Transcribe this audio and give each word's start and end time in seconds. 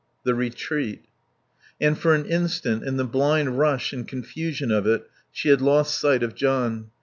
The 0.25 0.33
retreat. 0.33 1.05
And 1.79 1.95
for 1.95 2.15
an 2.15 2.25
instant, 2.25 2.83
in 2.83 2.97
the 2.97 3.03
blind 3.05 3.59
rush 3.59 3.93
and 3.93 4.07
confusion 4.07 4.71
of 4.71 4.87
it, 4.87 5.07
she 5.31 5.49
had 5.49 5.61
lost 5.61 5.99
sight 5.99 6.23
of 6.23 6.33
John. 6.33 6.89